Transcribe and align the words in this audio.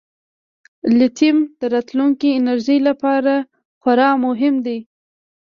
لیتیم 0.97 1.37
د 1.59 1.61
راتلونکي 1.73 2.29
انرژۍ 2.39 2.79
لپاره 2.87 3.33
خورا 3.79 4.09
مهم 4.25 4.55
دی. 4.65 4.79